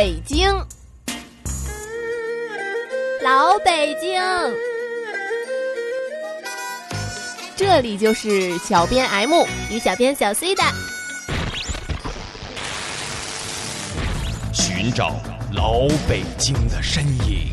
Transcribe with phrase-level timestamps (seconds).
[0.00, 0.50] 北京，
[3.22, 4.18] 老北京，
[7.54, 10.62] 这里就是小编 M 与小编小 C 的。
[14.54, 15.20] 寻找
[15.52, 17.52] 老北京的身影。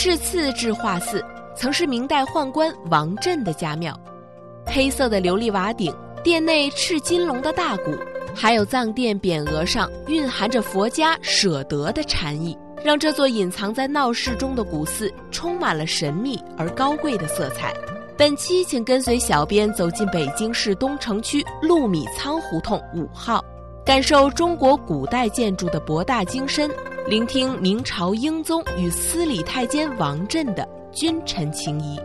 [0.00, 1.20] 赤次智化寺
[1.56, 3.92] 曾是明代宦官王振的家庙，
[4.64, 7.98] 黑色的琉璃瓦顶，殿内赤金龙的大鼓，
[8.32, 17.74] 还有藏殿匾额上蕴含着佛家舍得的禅意，让这座隐藏在闹市中的古寺充满了神秘而高贵的色彩。
[18.16, 23.44] 本期请跟随小编走进北京市东城区禄米仓胡同五号，
[23.84, 26.70] 感受中国古代建筑的博大精深。
[27.08, 31.98] 聆听明朝英宗与司礼太监王振的君臣情谊。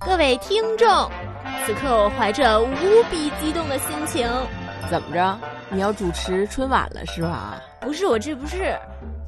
[0.00, 1.08] 各位听众，
[1.64, 2.74] 此刻我怀着无
[3.08, 4.28] 比激动的心情。
[4.90, 5.38] 怎么着？
[5.70, 7.62] 你要主持春晚了是吧？
[7.82, 8.76] 不是，我这不是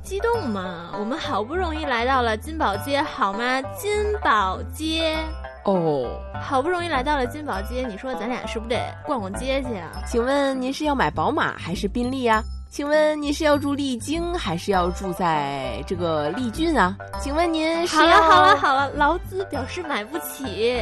[0.03, 0.91] 激动吗？
[0.99, 3.63] 我们好不容易来到了金宝街，好吗？
[3.79, 5.17] 金宝街。
[5.65, 9.91] 哦，好不容易来到了金宝街，你说咱俩是不是得逛逛街去啊？
[10.07, 12.43] 请问您是要买宝马还是宾利啊？
[12.71, 16.97] 请问您是要住丽晶还是要住在这个丽郡啊？
[17.21, 20.81] 请问您是好了好了好了，劳资表示买不起。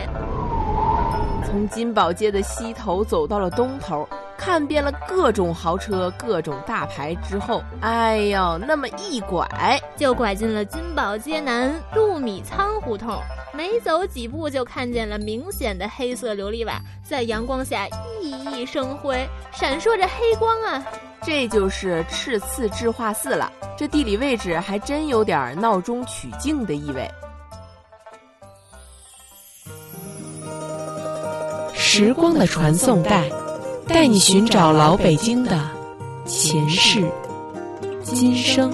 [1.44, 4.06] 从金宝街的西头走到了东头，
[4.48, 9.46] 看遍了各种豪车、各种大牌之后，哎呦，那么一拐
[9.94, 13.20] 就拐进了金宝街南陆米仓胡同。
[13.52, 17.86] 没走几步，就看见了明显的黑色琉璃瓦在阳光下
[18.22, 20.83] 熠熠生辉，闪烁着黑光啊！
[21.22, 23.52] 这就是赤次智化寺了。
[23.77, 27.06] 这地理位置还真有点闹中取静的意味。
[31.74, 33.28] 时光的传送带，
[33.88, 35.58] 带你寻找老北京的
[36.26, 37.02] 前世
[38.02, 38.70] 今生。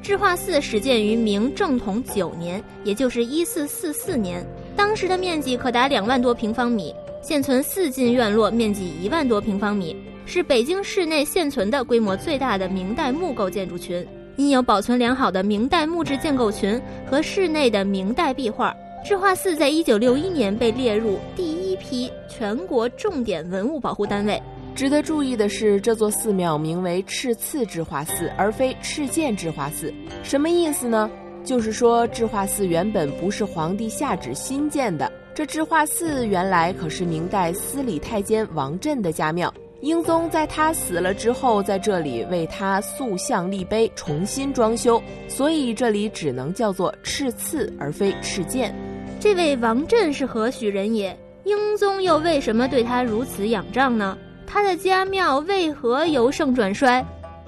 [0.00, 4.46] 智化寺始建于明正统九年，也就是一四四四年。
[4.76, 14.06] 当时的面积可达两万多平方米，现存四进院落面积一万多平方米，是北京市内现存的规模最大的明代木构建筑群。
[14.36, 16.80] 因有保存良好的明代木质建构群
[17.10, 18.74] 和室内的明代壁画，
[19.04, 24.40] 智化寺在一九六一年被列入第一批全国重点文物保护单位。
[24.74, 29.92] 值得注意的是，这座寺庙名为赤次智化寺，而非赤剑智化寺。
[30.22, 31.10] 什么意思呢？
[31.42, 35.10] 就是说，智化寺原本不是皇帝下旨新建的。
[35.34, 48.74] 这智化寺原来可是明代司礼太监王振的家庙，英宗在他死了之后，在这里为他塑像立碑，重新装修，所以这里只能叫做赤赐，而非赤剑。
[49.20, 51.16] 这位王振是何许人也？
[51.44, 54.16] 英宗又为什么对他如此仰仗呢？
[54.46, 57.04] 他的家庙为何由盛转衰？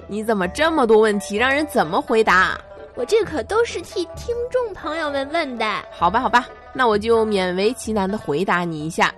[0.07, 2.59] 你怎么这么多问题，让人怎么回答？
[2.95, 5.65] 我这可都是替听众朋友们问的。
[5.91, 9.13] 好吧，好吧，那我就勉为其难的回答你一下。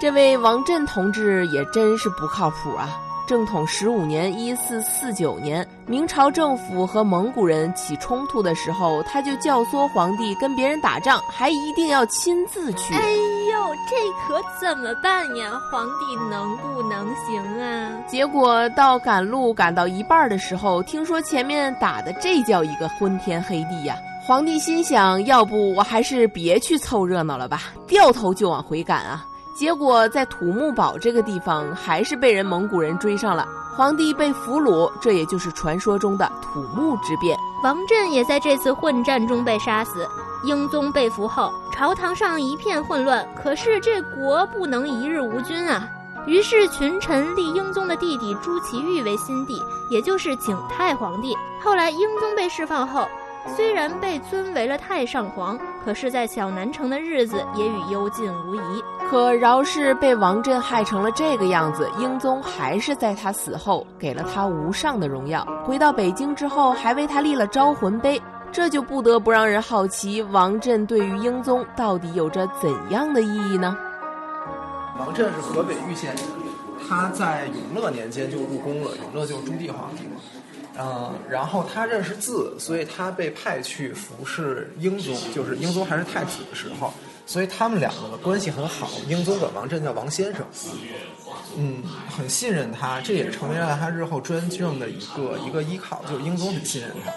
[0.00, 2.88] 这位王振同志也真是不靠谱啊。
[3.28, 12.94] 正统十五年（一四四九年），明朝政府和蒙古人起冲突的时候，他就教唆皇帝跟别人打仗，还一定要亲自去。
[12.94, 13.12] 哎
[13.52, 13.96] 呦，这
[14.26, 15.60] 可怎么办呀？
[15.70, 17.92] 皇帝能不能行啊？
[18.08, 23.94] 结果到赶路赶到一半的时候，听说前面打的这叫一个昏天黑地呀！
[24.26, 29.26] 皇帝心想，要不我还是别去凑热闹了吧，掉头就往回赶啊！
[29.60, 33.46] 结果在土木堡这个地方，还是被人蒙古人追上了。
[33.76, 37.38] 皇帝被俘虏，这也就是传说中的土木之变。
[37.62, 40.08] 王振也在这次混战中被杀死。
[40.44, 43.28] 英宗被俘后，朝堂上一片混乱。
[43.36, 45.86] 可是这国不能一日无君啊！
[46.26, 51.36] 于是群臣立英宗的弟弟朱祁钰为新帝，也就是景泰皇帝。
[51.62, 53.06] 后来英宗被释放后。
[53.56, 58.84] 虽然被尊为了太上皇，可是，在小南城的日子也与幽禁无疑。
[59.08, 65.44] 可饶是被王振害成了这个样子，英宗还是在他死后给了他无上的荣耀。
[65.64, 68.20] 回到北京之后，还为他立了招魂碑，
[68.52, 73.76] 这就不得不让人好奇，王振对于英宗到底有着怎样的意义呢？
[74.98, 76.24] 王振是河北玉县人，
[76.88, 80.20] 他在永乐年间就入宫了，永乐就是朱棣皇帝嘛。
[80.82, 86.90] 嗯，然后他认识字，所以他被派去服侍英宗，就是英宗还是太子的时候，
[87.26, 88.88] 所以他们两个的关系很好。
[89.06, 90.42] 英宗管王振叫王先生，
[91.54, 91.82] 嗯，
[92.16, 97.12] 很信任他，这也成为了他日后专政的一个一个依靠，就是英宗很信任他。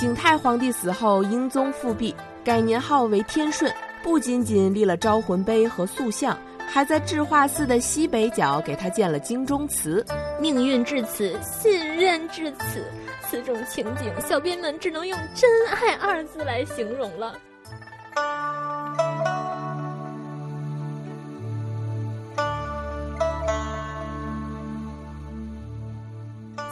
[0.00, 2.14] 景泰皇帝死后，英宗复辟，
[2.44, 6.36] 改年号为天顺，不仅仅立了招魂碑和塑像。
[6.68, 10.04] 还在智化寺的西北角给他建了金钟祠。
[10.40, 12.84] 命运至此，信任至此，
[13.22, 17.36] 此种情景，小编们只能用“真爱”二字来形容了。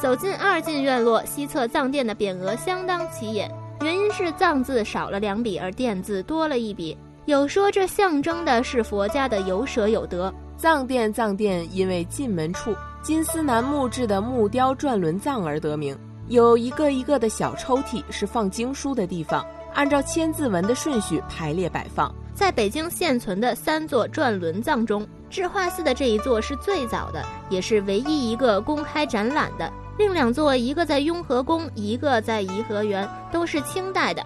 [0.01, 3.49] 走进二进院落，西侧藏殿的匾额相当起眼，
[3.83, 6.99] 原因是藏字少了两笔，而殿字多了一笔。
[7.27, 10.33] 有说这象征的是佛家的有舍有得。
[10.57, 15.97] 藏殿藏殿因为进门处金丝楠木制的木雕转轮藏而得名，
[16.29, 22.15] 有一个一个的小抽屉是放经书的地方，按照千字文的顺序排列摆放。
[22.33, 29.73] 在北京现存的三座转轮藏中，智化寺的这一座是最早的，也是唯一一个公开展览的。
[29.99, 34.25] 另两座，一个在雍和宫，一个在颐和园，都是清代的。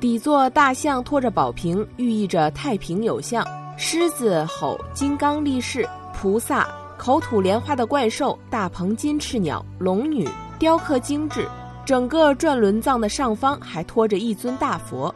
[0.00, 3.44] 底座大象拖着宝瓶，寓意着太平有象；
[3.76, 6.66] 狮子吼，金刚力士；菩萨
[6.96, 10.26] 口吐莲花的怪兽，大鹏金翅鸟，龙女
[10.58, 11.46] 雕刻精致。
[11.84, 15.14] 整个转轮藏的上方还托着一尊大佛，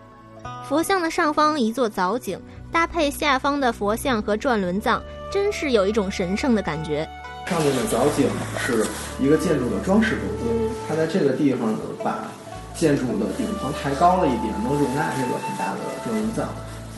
[0.68, 2.38] 佛像的上方一座藻井，
[2.70, 5.02] 搭配下方的佛像和转轮藏，
[5.32, 7.08] 真是有一种神圣的感觉。
[7.46, 8.28] 上面的藻井
[8.58, 8.86] 是
[9.18, 12.28] 一个建筑的装饰构件，它在这个地方呢把。
[12.76, 16.48] 建筑的顶棚抬高了一点，能容纳这个很大的转轮藏。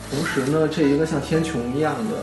[0.09, 2.15] 同时呢，这一个像天穹一样的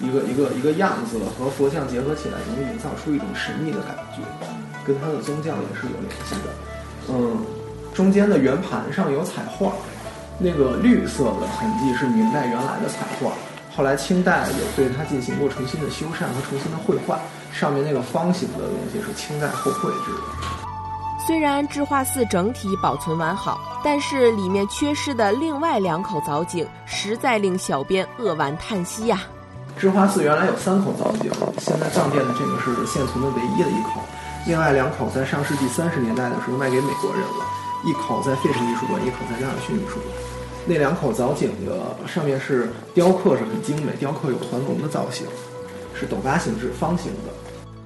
[0.00, 4.22] 一个一个一个样子和佛像结合起来，能营造出一种神秘的感觉，
[4.86, 6.50] 跟它的宗教也是有联系的。
[7.10, 7.44] 嗯，
[7.94, 9.72] 中间的圆盘上有彩画，
[10.38, 13.32] 那个绿色的痕迹是明代原来的彩画，
[13.76, 17.20] 后来清代有对它进行过重新的修缮和重新的绘画。
[17.52, 20.49] 上面那个方形的东西是清代后绘制的。
[21.30, 29.22] 虽然智化寺整体保存完好，但是里面缺失的另外两口藻井，实在令小编扼腕叹息呀。
[29.78, 31.30] 智化寺原来有三口藻井，
[31.60, 34.00] 现在藏殿的这个是现存的唯一的一口，
[34.44, 37.46] 另外两口在上世纪三十年代的时候卖给美国人了，
[37.84, 40.06] 一口在费城艺术馆，一口在亚尔逊艺术馆。
[40.66, 45.28] 那两口藻井的上面是雕刻，是很精美，雕刻有团龙的造型，
[45.94, 47.30] 是斗八形制，方形的。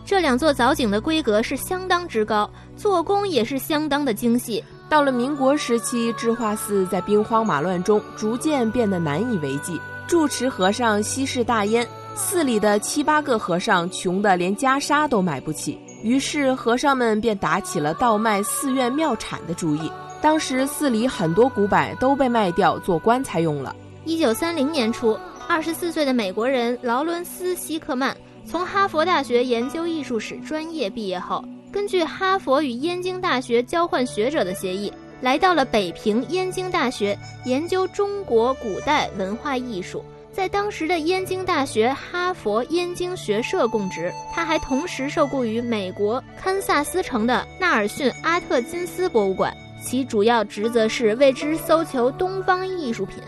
[0.07, 4.63] 这两座藻井的规格是相当之高，做工也是相当的精细。
[4.87, 19.91] 到了民国时期，智化寺在兵荒马乱中逐渐变得难以为继，住持和尚吸食大烟，寺里的七八个和尚穷得连袈裟都买不起，于是和尚们便打起了倒卖寺院庙产的主意。
[20.21, 23.75] 当时寺里很多古柏都被卖掉做棺材用了。
[24.05, 25.19] 一九三零年初，
[25.49, 28.15] 二十四岁的美国人劳伦斯·希克曼。
[28.47, 40.05] 从哈佛大学研究艺术史专业毕业后，根据哈佛与燕京大学交换学者的协议，来到了北平燕京大学研究中国古代文化艺术。
[40.33, 44.13] 在当时的燕京大学、哈佛燕京学社供职。
[44.33, 53.19] 他还同时受雇于美国堪萨斯城的纳尔逊·阿特金斯博物馆，其主要职责是为之搜求东方艺术品。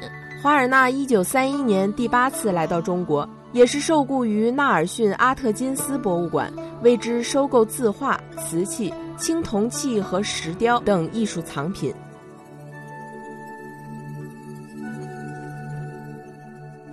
[0.42, 3.28] 华尔纳一九三一年第八次来到中国。
[3.56, 11.90] 也是受雇于纳尔逊阿特金斯博物馆，为之收购字画、瓷器、青铜器和石雕等艺术藏品。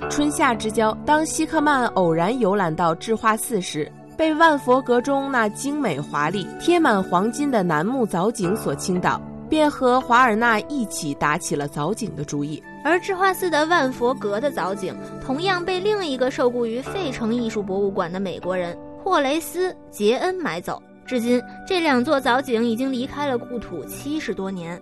[0.10, 9.20] 春夏之交，当希克曼偶然游览到智化寺时，被万佛阁中那精美华丽、贴满黄金的楠木藻井所倾倒。
[9.53, 20.81] 便和华尔纳一起打起了藻井的主意，而智化寺的万佛阁的藻井同样被另一个受雇于费城艺术博物馆的美国人霍雷斯·杰恩买走。
[21.05, 24.81] 至今，这两座藻井已经离开了故土七十多年。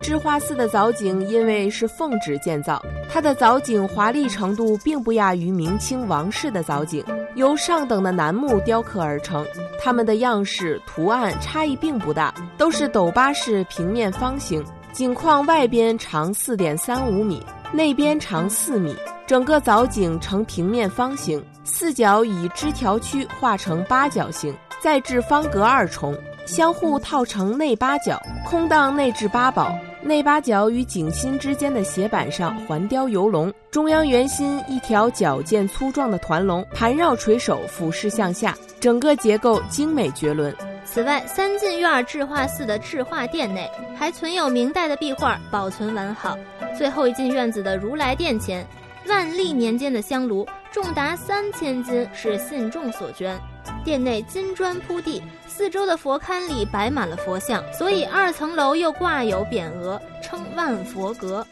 [0.00, 7.04] 智化寺的藻井因为是奉旨建造，它的藻井华丽程度并不亚于明清王室的藻井，
[7.38, 9.46] 由上等的楠木雕刻而成。
[9.80, 17.40] 它们的样式图案差异并不大，都是斗八式平面方形，井框外边长四点三五米，
[17.72, 26.12] 内边长四米，整个藻井呈平面方形，四角以枝条区画成八角形，再置方格二重，
[26.44, 29.72] 相互套成内八角，空档内置八宝。
[30.00, 40.54] 内八角与井心之间的斜板上环雕游龙，中央圆心一条矫健粗壮的团龙盘绕垂首，俯视向下，整个结构精美绝伦。
[40.84, 46.38] 此外，三进院智化寺的智化殿内还存有明代的壁画，保存完好。
[46.76, 48.66] 最后一进院子的如来殿前，
[49.08, 53.38] 万历年间的香炉重达三千斤，是信众所捐。
[53.84, 61.46] 殿内金砖铺地，四周的佛龛里摆满了佛像，所以二层楼又挂有匾额，称万佛阁。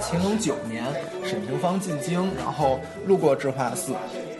[0.00, 0.84] 乾隆九年，
[1.24, 3.92] 沈廷芳进京，然后路过智化寺，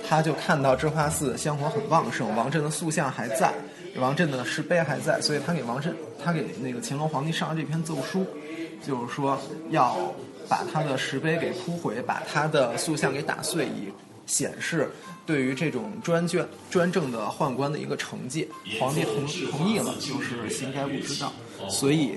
[0.08, 3.52] 他就看到智化寺香火很旺盛，王振的塑像还在，
[3.96, 5.92] 王振的石碑还在，所以他给王振，
[6.24, 8.24] 他给那个乾隆皇帝上了这篇奏书，
[8.86, 9.36] 就是说
[9.70, 9.96] 要
[10.48, 13.92] 把他的石碑给铺回，把他的塑像给打碎，以
[14.26, 14.90] 显示
[15.26, 18.48] 对于这种专卷专政的宦官的一个惩戒。
[18.78, 21.32] 皇帝同同意了，就是行该不知道，
[21.68, 22.16] 所以。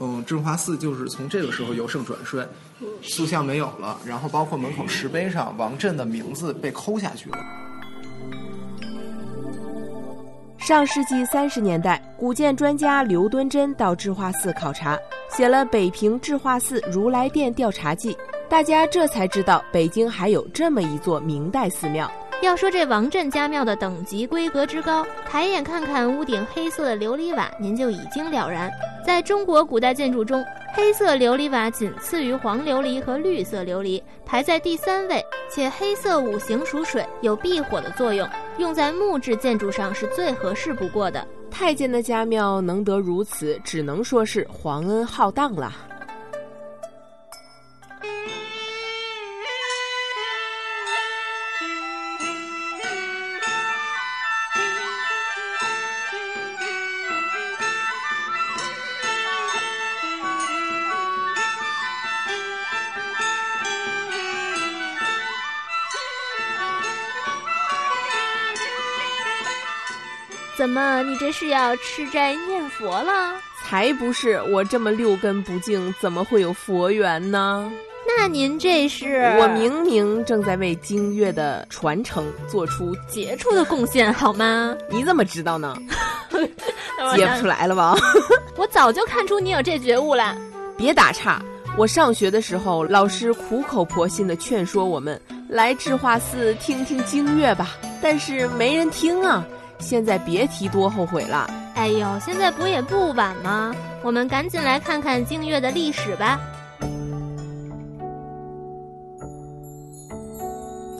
[0.00, 2.44] 嗯，智化寺就是从这个时候由盛转衰，
[3.00, 7.38] 塑像没有了，然后包括门口石碑上王振的名字被抠下去了。
[10.58, 14.98] 上世纪三十年代，古建专家刘敦桢到智化寺考察，
[15.30, 18.12] 写了《北平智化寺如来殿调查记》，
[18.54, 22.08] 大家这才知道北京还有这么一座明代寺庙。
[22.40, 28.70] 要说这王振家庙的等级规格之高，抬眼看看屋顶黑色的琉璃瓦，您就已经了然。
[29.04, 30.40] 在中国古代建筑中，
[30.72, 35.20] 黑色琉璃瓦仅次于黄琉璃和绿色琉璃，排在第三位。
[35.50, 41.26] 且黑色五行属水，有避火的作用，用在木质建筑上是最合适不过的。
[41.50, 45.72] 太监的家庙能得如此，只能说是皇恩浩荡了。
[70.56, 73.34] 怎么，你这是要吃斋念佛了？
[73.64, 74.40] 才不是！
[74.50, 77.70] 我这么六根不净，怎么会有佛缘呢？
[78.06, 79.34] 那您这是？
[79.38, 84.76] 我明明正在为经乐的传承做出杰出的贡献，好吗？
[84.90, 85.76] 你怎么知道呢？
[87.16, 87.96] 接不出来了吧？
[88.56, 90.36] 我早就看出你有这觉悟了。
[90.76, 91.42] 别打岔！
[91.76, 97.70] 我上学的时候，老师苦口婆心的劝说我们来智化寺听听经乐吧，
[98.02, 99.44] 但是没人听啊。
[99.78, 101.48] 现在别提多后悔了。
[101.74, 103.74] 哎呦，现在不也不晚吗？
[104.02, 106.38] 我们赶紧来看看京乐的历史吧。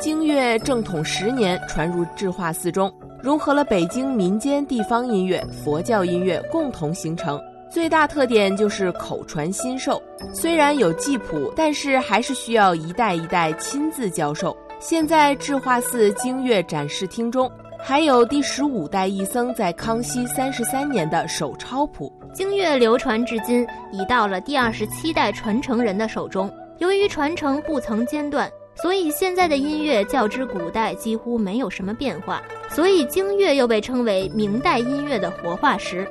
[0.01, 7.41] 京乐正统十年传入智化寺中，融合了北京民间地方音乐、佛教音乐共同形成。
[7.71, 10.01] 最大特点就是口传心授，
[10.35, 14.57] 虽然有记谱，但是还是需要一代一代亲自教授。
[14.79, 17.51] 现在智化寺京乐展示厅中。
[17.87, 26.51] 还有第十五代义僧在康熙三十三年的手抄谱，京乐流传至今，已到了第二十七代传承人的手中。
[26.79, 32.43] 由于传承不曾间断，所以现在的音乐较之古代几乎没有什么变化。
[32.71, 36.09] 所以京乐又被称为明代音乐的活化石。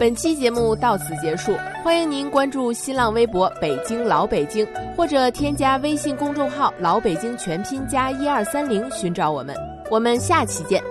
[0.00, 1.54] 本期节目到此结束，
[1.84, 4.66] 欢迎您关注新浪微博“北京老北京”，
[4.96, 9.54] 或者添加微信公众号“老北京全拼加一二三零”寻找我们。
[9.90, 10.82] 我们下期见。